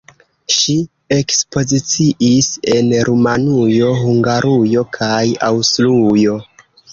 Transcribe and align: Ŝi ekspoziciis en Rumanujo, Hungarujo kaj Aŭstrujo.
Ŝi 0.53 0.73
ekspoziciis 1.15 2.47
en 2.77 2.89
Rumanujo, 3.09 3.93
Hungarujo 4.01 4.85
kaj 4.99 5.21
Aŭstrujo. 5.51 6.41